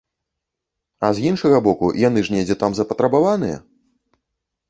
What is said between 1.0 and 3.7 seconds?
А з іншага боку, яны ж недзе там запатрабаваныя!